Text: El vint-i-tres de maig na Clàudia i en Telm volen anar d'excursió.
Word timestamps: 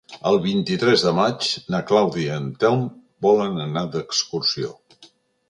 El 0.27 0.37
vint-i-tres 0.43 1.03
de 1.07 1.11
maig 1.17 1.49
na 1.75 1.81
Clàudia 1.91 2.31
i 2.31 2.39
en 2.39 2.49
Telm 2.65 2.89
volen 3.27 3.61
anar 3.67 3.87
d'excursió. 3.93 4.75